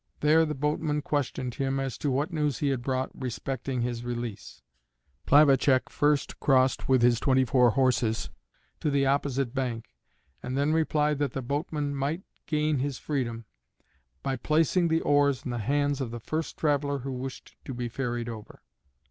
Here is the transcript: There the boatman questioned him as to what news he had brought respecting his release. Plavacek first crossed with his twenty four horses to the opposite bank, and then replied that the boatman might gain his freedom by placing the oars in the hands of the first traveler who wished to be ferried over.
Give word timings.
There 0.21 0.47
the 0.47 0.55
boatman 0.55 1.03
questioned 1.03 1.53
him 1.53 1.79
as 1.79 1.95
to 1.99 2.09
what 2.09 2.33
news 2.33 2.57
he 2.57 2.69
had 2.69 2.81
brought 2.81 3.11
respecting 3.13 3.81
his 3.83 4.03
release. 4.03 4.63
Plavacek 5.27 5.89
first 5.91 6.39
crossed 6.39 6.89
with 6.89 7.03
his 7.03 7.19
twenty 7.19 7.45
four 7.45 7.69
horses 7.69 8.31
to 8.79 8.89
the 8.89 9.05
opposite 9.05 9.53
bank, 9.53 9.93
and 10.41 10.57
then 10.57 10.73
replied 10.73 11.19
that 11.19 11.33
the 11.33 11.43
boatman 11.43 11.93
might 11.93 12.23
gain 12.47 12.79
his 12.79 12.97
freedom 12.97 13.45
by 14.23 14.37
placing 14.37 14.87
the 14.87 15.01
oars 15.01 15.43
in 15.45 15.51
the 15.51 15.59
hands 15.59 16.01
of 16.01 16.09
the 16.09 16.19
first 16.19 16.57
traveler 16.57 16.97
who 17.05 17.11
wished 17.11 17.55
to 17.65 17.71
be 17.75 17.87
ferried 17.87 18.27
over. 18.27 18.63